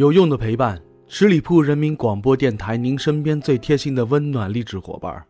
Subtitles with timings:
[0.00, 5.22] 有用的陪伴，十里铺人民广播电台，您身边最贴心的温暖励志伙伴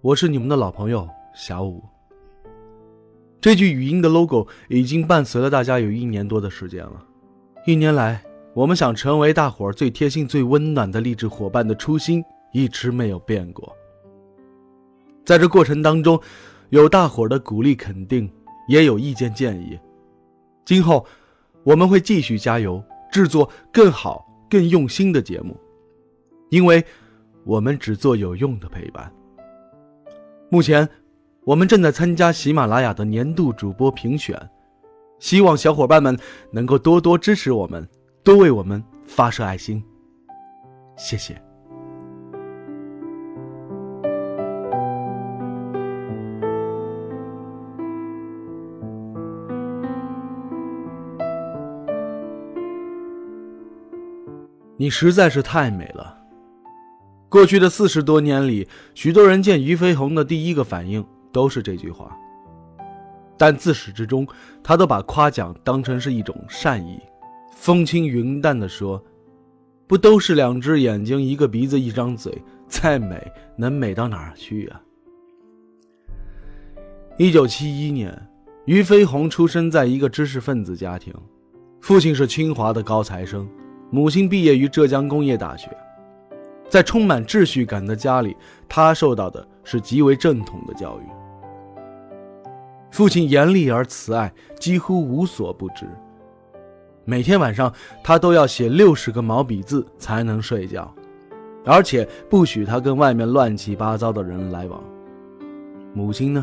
[0.00, 1.84] 我是你们的老朋友小五。
[3.38, 7.06] 这句语音的 logo 已经伴随了大家有一年多的时间了。
[7.66, 12.24] 一年来，我们想成为大伙儿最贴心、最温暖的励志伙伴的初心
[12.54, 13.76] 一直没有变过。
[15.22, 16.18] 在这过程当中，
[16.70, 18.26] 有大伙儿的鼓励肯定，
[18.68, 19.78] 也有意见建议。
[20.64, 21.06] 今后，
[21.62, 22.82] 我们会继续加油。
[23.12, 25.56] 制作更好、更用心的节目，
[26.48, 26.84] 因为
[27.44, 29.12] 我们只做有用的陪伴。
[30.48, 30.88] 目前，
[31.44, 34.36] 我们正在参加喜马拉雅的年度主播评选，
[35.18, 36.18] 希望小伙伴们
[36.50, 37.86] 能够多多支持我们，
[38.24, 39.82] 多为我们发射爱心。
[40.96, 41.51] 谢谢。
[54.82, 56.18] 你实在是太美了。
[57.28, 58.66] 过去的四十多年里，
[58.96, 62.18] 许多人见俞飞鸿的第一个反应都是这句话，
[63.38, 64.26] 但自始至终，
[64.60, 66.98] 他都把夸奖当成是一种善意，
[67.54, 69.00] 风轻云淡地说
[69.86, 72.36] ：“不都是两只眼睛，一个鼻子，一张嘴，
[72.66, 73.24] 再美
[73.56, 74.82] 能美到哪儿去啊？”
[77.18, 78.12] 一九七一年，
[78.64, 81.14] 俞飞鸿出生在一个知识分子家庭，
[81.80, 83.48] 父亲是清华的高材生。
[83.94, 85.68] 母亲毕业于浙江工业大学，
[86.66, 88.34] 在充满秩序感的家里，
[88.66, 91.02] 他受到的是极为正统的教育。
[92.90, 95.86] 父亲严厉而慈爱，几乎无所不知。
[97.04, 97.70] 每天晚上，
[98.02, 100.90] 他都要写六十个毛笔字才能睡觉，
[101.66, 104.82] 而且不许他跟外面乱七八糟的人来往。
[105.92, 106.42] 母亲呢，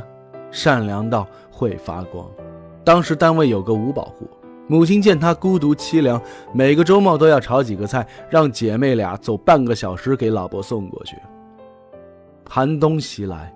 [0.52, 2.30] 善良到会发光。
[2.84, 4.30] 当时单位有个五保户。
[4.70, 6.22] 母亲见他孤独凄凉，
[6.54, 11.18] 每个周末都要炒几个菜，让姐妹俩走半个小时给老婆送过去。
[12.48, 13.52] 寒冬袭来，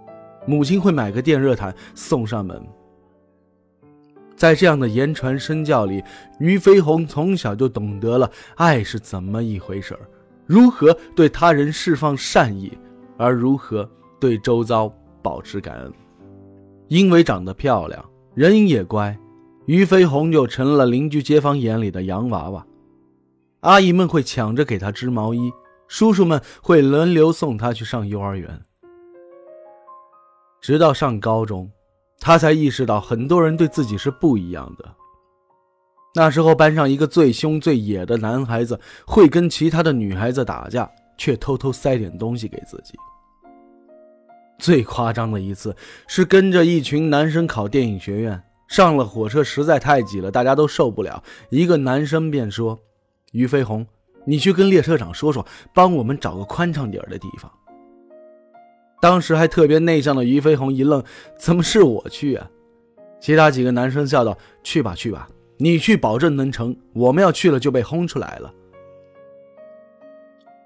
[0.48, 2.60] 母亲会买个电热毯送上门。
[4.36, 6.04] 在这样的言传身教里，
[6.40, 10.02] 俞飞鸿从小就懂得了爱是怎么一回事儿，
[10.48, 12.76] 如何对他人释放善意，
[13.18, 13.88] 而如何
[14.20, 14.92] 对周遭
[15.22, 15.94] 保持感恩。
[16.88, 18.04] 因为长得漂亮，
[18.34, 19.16] 人也乖。
[19.66, 22.66] 俞飞鸿就成了邻居街坊眼里的洋娃娃，
[23.62, 25.52] 阿姨们会抢着给他织毛衣，
[25.88, 28.62] 叔叔们会轮流送他去上幼儿园。
[30.62, 31.72] 直到上高中，
[32.20, 34.94] 他才意识到很多人对自己是不一样的。
[36.14, 42.94] 那时候，班上一个最凶最野的男孩子会跟其他的女孩子打架，却偷偷塞点东西给自己。
[44.60, 45.76] 最夸张的一次
[46.06, 48.42] 是跟着一群男生考电影学院。
[48.68, 51.22] 上了火车实在太挤了，大家都受不了。
[51.50, 52.80] 一个男生便说
[53.34, 53.86] ：“俞飞鸿，
[54.26, 57.52] 你去跟列车长说说，帮我们找个宽敞点的地方。”
[59.02, 61.04] 当时还特别内向的俞飞鸿一愣
[61.38, 62.50] ：“怎么是我去啊？”
[63.20, 66.76] 其他几个男生笑道：“去吧，去吧，你去保证能成。
[66.94, 68.54] 我们要去了就被轰出来了。”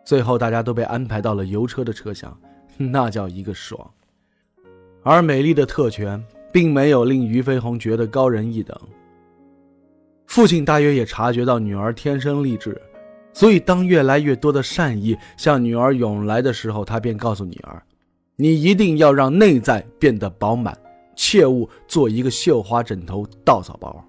[0.06, 2.40] 最后大家都被安排到了油车的车厢，
[2.78, 3.92] 那叫一个爽。
[5.04, 6.24] 而美丽的特权。
[6.58, 8.76] 并没有令俞飞鸿觉得高人一等。
[10.26, 12.82] 父亲大约也察觉到女儿天生丽质，
[13.32, 17.80] 所以当越来越多的善意向女儿涌来的时候，他便告诉女儿
[18.38, 20.76] ：“你一定要让内在变得饱满，
[21.16, 24.04] 切勿做一个绣花枕头稻草包。”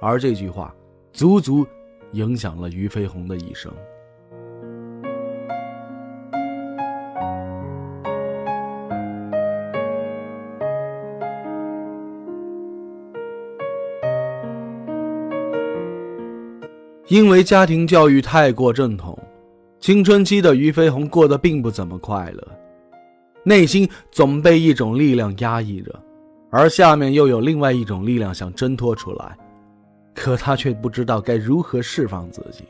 [0.00, 0.74] 而这句话，
[1.12, 1.66] 足足
[2.12, 3.70] 影响了俞飞鸿的一生。
[17.12, 19.14] 因为家庭教育太过正统，
[19.78, 22.42] 青春期的俞飞鸿过得并不怎么快乐，
[23.44, 25.94] 内心总被一种力量压抑着，
[26.50, 29.36] 而下面又有另外一种力量想挣脱出来，
[30.14, 32.64] 可他却不知道该如何释放自己。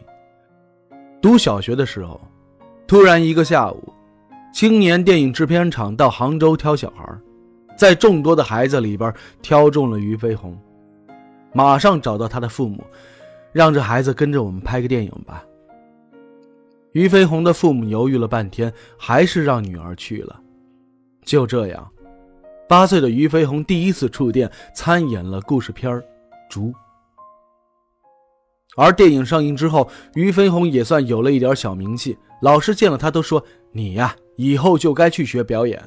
[1.21, 2.21] 读小学的时候，
[2.85, 3.93] 突然一个下午，
[4.53, 7.07] 青年电影制片厂到杭州挑小孩，
[7.77, 10.59] 在众多的孩子里边挑中了俞飞鸿，
[11.53, 12.83] 马上找到他的父母。
[13.53, 15.45] 让这孩子跟着我们拍个电影吧。
[16.93, 20.41] 于飞鸿的父母犹豫了半天，还是让女儿去了。
[21.25, 21.91] 就这样，
[22.69, 25.91] 八岁的于飞鸿第一次触电参演了故事片
[26.51, 26.69] 《竹》。
[28.77, 35.83] 而电影上映之后，于飞鸿也算有了一点小名气，老师见了他都说：“你呀，以后就该去学表演。”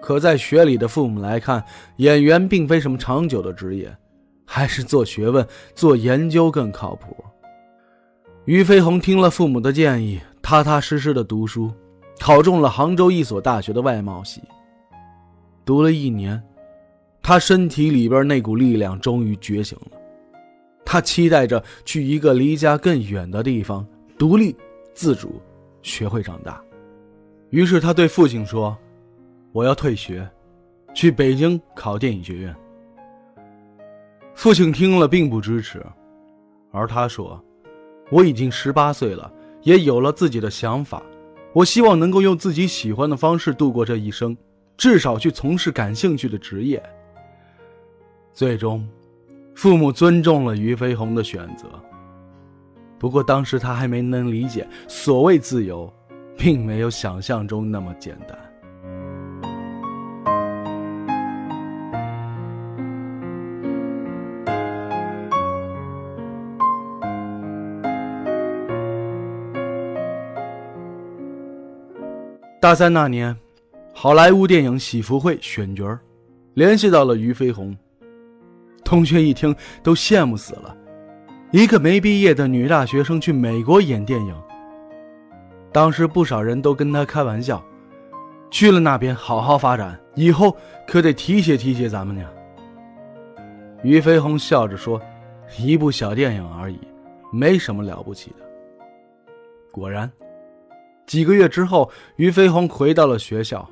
[0.00, 1.64] 可在学里的父母来看，
[1.96, 3.96] 演员并非什么长久的职业，
[4.46, 7.16] 还是做学问、做研究更靠谱。
[8.44, 11.72] 于飞鸿听了父母的建议，踏踏实实的读书，
[12.20, 14.40] 考中了杭州一所大学的外贸系。
[15.64, 16.40] 读了一年，
[17.20, 19.98] 他身体里边那股力量终于觉醒了。
[20.84, 23.84] 他期待着去一个离家更远的地方，
[24.16, 24.54] 独立
[24.94, 25.42] 自主，
[25.82, 26.62] 学会长大。
[27.50, 28.76] 于是他对父亲说
[29.50, 30.28] ：“我要退学，
[30.94, 32.54] 去北京考电影学院。”
[34.36, 35.84] 父亲听了并不支持，
[36.70, 37.42] 而他说
[38.12, 41.02] ：“我已经十八岁了，也有了自己的想法，
[41.54, 44.36] 我希望能够用自己喜欢的方式度过这一生，
[44.76, 46.80] 至少去从事感兴趣的职业。”
[48.32, 48.86] 最终。
[49.54, 51.66] 父母尊重了于飞鸿的选择，
[52.98, 55.90] 不过当时他还没能理解，所谓自由，
[56.36, 58.38] 并没有想象中那么简单。
[72.66, 73.36] 大三那年，
[73.94, 75.96] 好莱坞电影《喜福会》选角
[76.54, 77.76] 联系到了于飞鸿。
[78.84, 79.54] 同学一听
[79.84, 80.76] 都羡慕死了，
[81.52, 84.34] 一个没毕业的女大学生去美国演电影。
[85.70, 87.64] 当时不少人都跟他开玩笑，
[88.50, 90.56] 去了那边好好发展，以后
[90.88, 92.28] 可得提携提携咱们呀。
[93.84, 95.00] 于飞鸿笑着说
[95.56, 96.80] ：“一部小电影而已，
[97.32, 98.38] 没什么了不起的。”
[99.70, 100.10] 果然，
[101.06, 103.68] 几个月之后，于飞鸿回到了学校，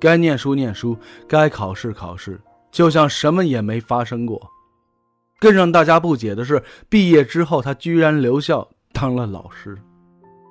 [0.00, 0.96] 该念书念书，
[1.26, 2.40] 该考试考试，
[2.72, 4.40] 就像什么也没发生过。
[5.38, 9.78] 更让大家不解的是，毕业之后他居然留校当了老师。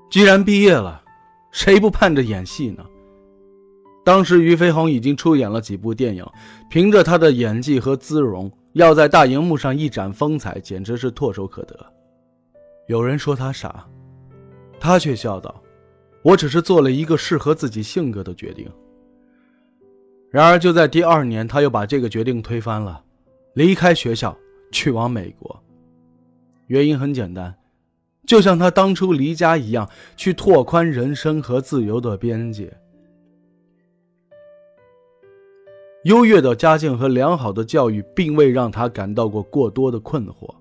[0.10, 1.04] 既然毕业了，
[1.52, 2.86] 谁不盼着演戏呢？
[4.06, 6.26] 当时于飞鸿已经出演了几部电影，
[6.70, 11.78] 凭着他的演技和姿容，要在大荧幕上一展风采，简直是唾手可得。
[12.88, 13.86] 有人说他傻，
[14.80, 15.62] 他却笑道
[16.22, 18.70] ：“我只是做了一个适合自己性格的决定。”
[20.30, 23.04] 然而就在第二年，他又把这个决定推翻了，
[23.54, 24.38] 离开学校。
[24.70, 25.64] 去往美国，
[26.66, 27.56] 原因很简单，
[28.26, 32.78] 就像他当初离家一样，去拓宽人生和自由的边界。
[36.04, 40.54] 优越的家境和良好的教育，并未让他感到过过多的困惑，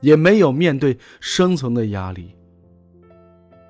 [0.00, 2.34] 也没有面对生存的压力。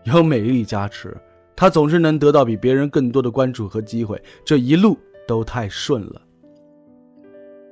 [0.04, 1.14] 有美丽加持，
[1.62, 4.98] 他总是能得到比别人更多的关注和机会，这一路
[5.28, 6.20] 都太顺了。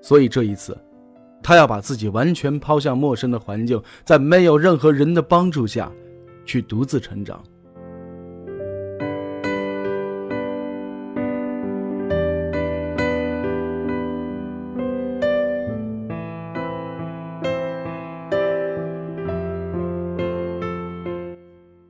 [0.01, 0.79] 所以这一次。
[1.43, 5.91] 他要把自己完全抛向陌生的环境，在没有任何人的帮助下，
[6.45, 7.43] 去独自成长。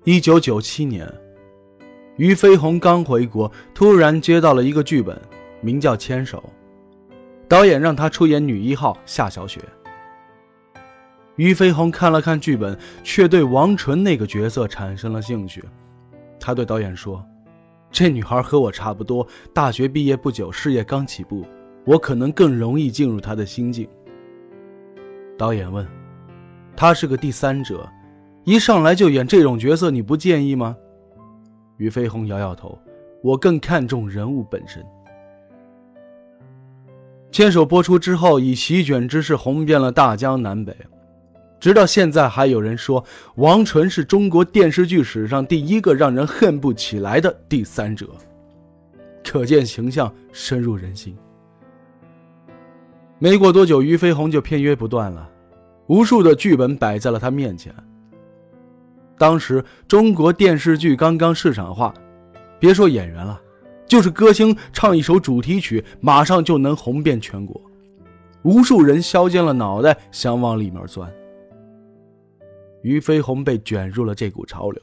[0.05, 1.07] 一九九七年，
[2.21, 5.19] 于飞鸿刚回国，突然接到了一个剧本，
[5.62, 6.45] 名叫《牵手》。
[7.49, 9.59] 导演让他出演女一号夏小雪。
[11.37, 15.65] 于飞鸿看了看剧本，却对王纯那个角色产生了兴趣。
[16.39, 17.25] 他对导演说
[17.91, 21.47] ：“这女孩和我差不多，大学毕业不久，事业刚起步，
[21.87, 23.89] 我可能更容易进入她的心境。”
[25.39, 25.89] 导演问
[26.77, 27.89] ：“她是个第三者，
[28.45, 30.77] 一上来就演这种角色，你不介意吗？”
[31.81, 32.79] 于飞鸿摇摇头
[33.25, 34.85] ：“我更看重人物本身。”
[37.33, 40.77] 牵手播出之后，以席卷之势红遍了大江南北，
[41.59, 43.03] 直到现在还有人说
[43.37, 48.07] 王纯是中国电视剧史上第一个让人恨不起来的第三者，
[49.25, 51.17] 可见形象深入人心。
[53.19, 55.27] 没过多久，于飞鸿就片约不断了，
[55.87, 57.75] 无数的剧本摆在了他面前。
[59.21, 61.93] 当时中国电视剧刚刚市场化，
[62.59, 63.39] 别说演员了。
[63.87, 67.61] 就是歌星唱一首主题曲，马上就能红遍全国，
[68.45, 71.12] 无数人削尖了脑袋想往里面钻。
[72.81, 74.83] 于飞鸿被卷入了这股潮流。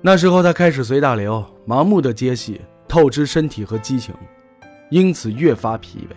[0.00, 4.14] 那时候他开始随大流，盲目的接戏，透支身体和激情，
[4.88, 6.14] 因此越发疲惫，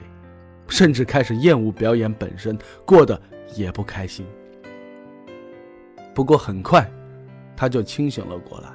[0.69, 3.21] 甚至开始厌恶表演本身，过得
[3.53, 4.25] 也不开心。
[6.13, 6.89] 不过很快，
[7.55, 8.69] 他就清醒了过来。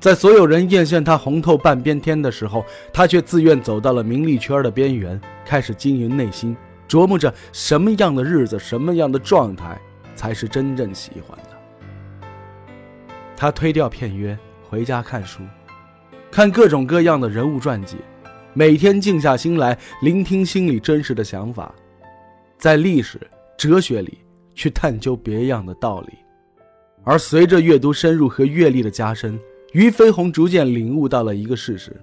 [0.00, 6.54] 在所有人艳羡他红透半边天的时候，他却自愿走到了名利圈的边缘，开始经营内心，
[6.86, 9.80] 琢磨着什么样的日子、什么样的状态
[10.14, 12.28] 才是真正喜欢的。
[13.34, 15.42] 他推掉片约，回家看书，
[16.30, 17.96] 看各种各样的人物传记，
[18.52, 21.74] 每天静下心来聆听心里真实的想法，
[22.58, 23.18] 在历史、
[23.56, 24.18] 哲学里
[24.54, 26.14] 去探究别样的道理。
[27.02, 29.38] 而随着阅读深入和阅历的加深，
[29.72, 31.94] 俞飞鸿逐渐领悟到了一个事实：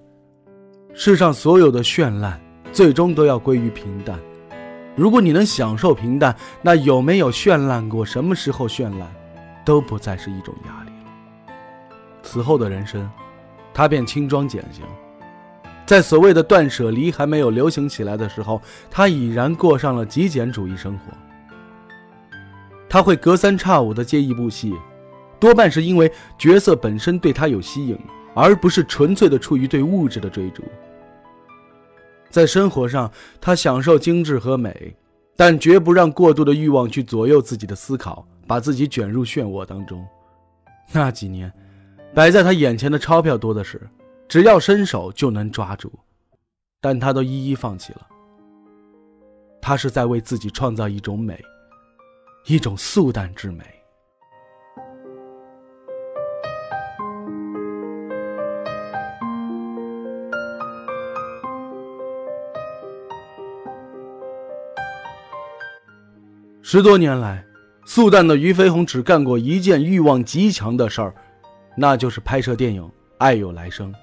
[0.93, 2.39] 世上所有的绚烂，
[2.72, 4.20] 最终都要归于平淡。
[4.96, 9.10] 如果你能享受平淡，那有没有绚烂过，什么时候绚烂，
[9.65, 11.13] 都不再是一种压力了。
[12.22, 13.10] 此后的人生，
[13.74, 14.84] 他便轻装简行。
[15.86, 21.05] 在所谓的断舍离还没有流行起来的时候，他已然过上了极简主义生活。
[22.92, 24.76] 他会隔三差五的接一部戏。
[25.40, 27.98] 多半是因为角色本身对他有吸引，
[28.36, 30.62] 而不是纯粹的出于对物质的追逐。
[32.30, 34.94] 在生活上，他享受精致和美，
[35.38, 40.06] 但绝不让过度的欲望去左右自己的思考，把自己卷入漩涡当中。
[40.92, 41.50] 那几年，
[42.14, 43.82] 摆在他眼前的钞票多的是，
[44.28, 45.90] 只要伸手就能抓住，
[46.82, 48.06] 但他都一一放弃了。
[49.62, 51.42] 他是在为自己创造一种美，
[52.46, 53.64] 一种素淡之美。
[66.64, 67.44] 十多年来，
[67.86, 71.14] 素淡的俞飞鸿只干过一件欲望极强的事儿，
[71.76, 72.82] 那就是拍摄电影
[73.18, 73.94] 《爱有来生》。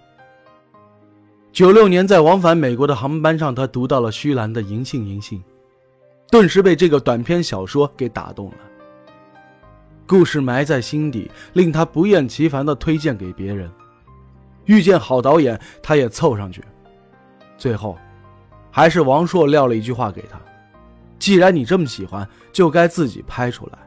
[1.51, 5.41] 九六年，在往返美国的航班上，他读到了徐兰的《银杏银杏》，
[6.31, 8.57] 顿时被这个短篇小说给打动了。
[10.07, 13.71] 故事埋在心底，令他不厌其烦地推荐给别人。
[14.67, 16.63] 遇见好导演，他也凑上去。
[17.57, 17.97] 最后，
[18.71, 20.39] 还是王朔撂了一句话给他。
[21.19, 23.79] 既然你这么喜欢，就该自己拍出来。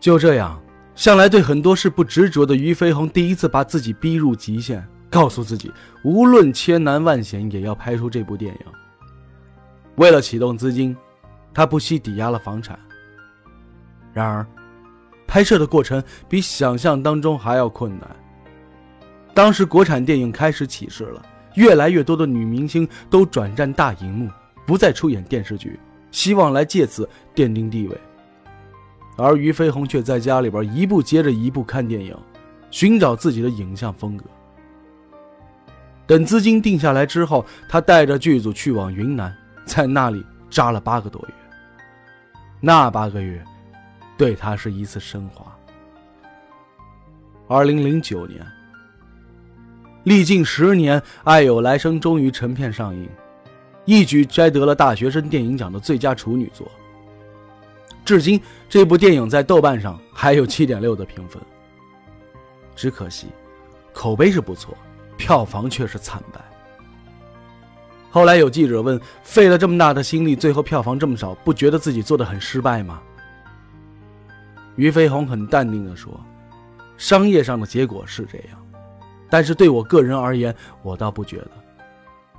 [0.00, 0.60] 就这样，
[0.94, 5.72] 向来对很多事不执着的俞飞鸿，第一次把自己逼入极限，告诉自己，
[6.04, 8.60] 无论千难万险，也要拍出这部电影。
[9.96, 10.96] 为了启动资金，
[11.54, 12.78] 他不惜抵押了房产。
[14.12, 14.46] 然而，
[15.26, 18.08] 拍摄的过程比想象当中还要困难。
[19.34, 24.30] 当时国产电影开始起势了，越来越多的女明星都转战大荧幕，
[24.66, 25.80] 不再出演电视剧。
[26.10, 27.98] 希望来借此奠定地位，
[29.16, 32.14] 而俞飞鸿却在家里边一部接着一部看电影，
[32.70, 34.26] 寻找自己的影像风格。
[36.06, 41.34] 等资金定下来之后，他带着剧组去往云南，在那里扎了八个多月。
[42.64, 43.44] 那八个月，
[44.16, 45.44] 对他是一次升华。
[47.48, 48.40] 二零零九年，
[50.04, 53.08] 历经十年，《爱有来生》终于成片上映。
[53.84, 56.70] 一举摘得了大学生电影奖的最佳处女作。
[58.04, 61.42] 至今，这部电影在豆瓣上还有七点六的评分。
[62.76, 63.26] 只可惜，
[63.92, 64.72] 口碑是不错，
[65.16, 66.40] 票房却是惨败。
[68.12, 73.00] 后来有记者问：“费了这么大的心力，最后票房这么少，不觉得自己做的很失败吗？”
[74.76, 76.12] 俞飞鸿很淡定地说
[76.98, 78.58] ：“商业上的结果是这样，
[79.30, 81.50] 但是对我个人而言，我倒不觉得。”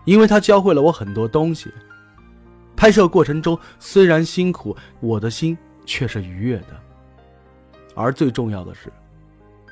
[0.06, 1.72] 因为他教会了我很多东西。
[2.76, 6.80] 拍摄过程中虽然辛苦，我的心却是愉悦的。
[7.96, 8.94] 而最重要的是，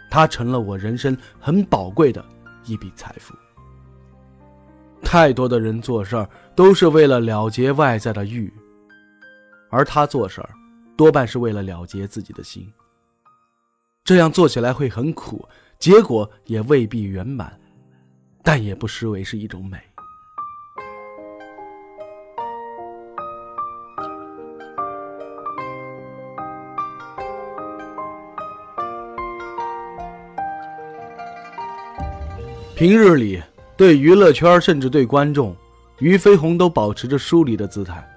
[0.10, 2.25] 他成了我人生很宝贵的
[2.65, 3.36] 一笔财富。
[5.03, 8.51] 太多的人做事儿都是为了了结外在的欲，
[9.70, 10.50] 而他做事儿
[10.96, 12.72] 多半是为了了结自己的心。
[14.03, 17.60] 这样做起来会很苦，结果也未必圆满，
[18.43, 19.77] 但也不失为是一种美。
[32.75, 33.39] 平日里，
[33.81, 35.55] 对娱乐圈甚至对观众，
[35.97, 38.07] 俞飞鸿都保持着疏离的姿态。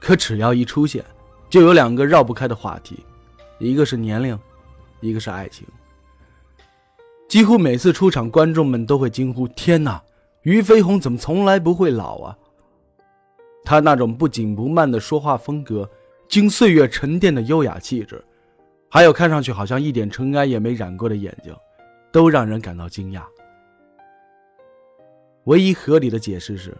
[0.00, 1.04] 可只要一出现，
[1.48, 2.98] 就有两个绕不开的话题，
[3.60, 4.36] 一个是年龄，
[4.98, 5.64] 一个是爱情。
[7.28, 10.02] 几乎每次出场，观众们都会惊呼：“天哪，
[10.42, 12.36] 俞飞鸿怎么从来不会老啊？”
[13.64, 15.88] 他那种不紧不慢的说话风格，
[16.28, 18.20] 经岁月沉淀的优雅气质，
[18.88, 21.54] 还有看上去好像一点尘埃也没染过的眼睛，
[22.10, 23.22] 都让人感到惊讶。
[25.44, 26.76] 唯一合理的解释是，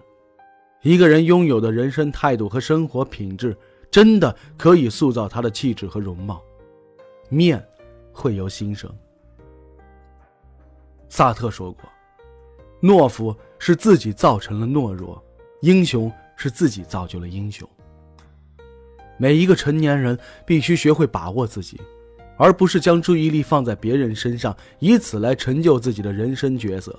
[0.83, 3.57] 一个人拥有的人生态度和生活品质，
[3.91, 6.41] 真的可以塑造他的气质和容貌。
[7.29, 7.63] 面
[8.13, 8.89] 会由心生。
[11.09, 11.83] 萨特说过
[12.81, 15.23] ：“懦夫是自己造成了懦弱，
[15.63, 17.69] 英雄是自己造就了英雄。”
[19.19, 21.81] 每一个成年人必须学会把握自己，
[22.39, 26.97] 而不是将注意力放在别人身上，以此来成就自己的人生角色。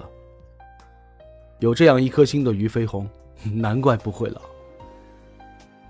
[1.63, 3.09] 有这样一颗心的俞飞鸿，
[3.55, 4.41] 难怪不会老。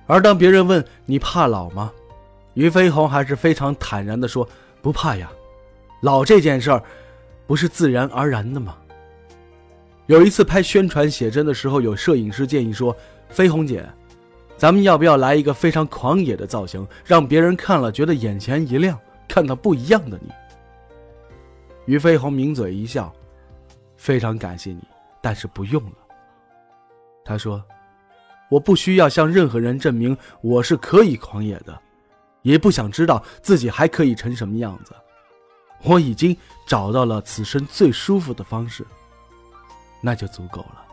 [0.05, 1.91] 而当别人问你怕老吗？
[2.53, 4.47] 俞飞鸿还是非常坦然地说
[4.83, 5.31] ：“不怕呀，
[6.03, 6.83] 老这件事儿，
[7.47, 8.77] 不是自然而然的吗？”
[10.05, 12.95] 有一次拍宣传写真的时候，有摄影师建议说
[13.29, 13.83] ：“飞鸿姐，
[14.55, 18.95] 咱们要不要来一个非常狂野的造型，让别人看了觉得眼前一亮，
[19.27, 20.29] 看到不一样的你？”
[21.91, 23.11] 俞飞鸿抿嘴一笑
[23.97, 24.83] ：“非常感谢你，
[25.23, 25.97] 但是不用了。”
[27.25, 27.63] 他说
[28.51, 31.75] ：“我不需要向任何人证明我是可以狂野的。”
[32.43, 34.93] 也不想知道自己还可以成什么样子，
[35.81, 36.35] 我已经
[36.67, 38.85] 找到了此生最舒服的方式，
[40.01, 40.85] 那就足够了。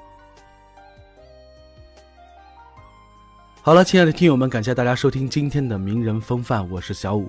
[3.63, 7.29] 好了，亲爱的听友们，感谢大家收听今天的名人风范，我是小五，